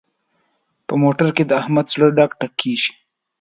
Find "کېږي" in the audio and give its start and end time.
2.61-2.91